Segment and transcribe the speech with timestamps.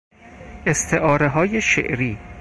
[0.65, 2.17] استعارههای شعری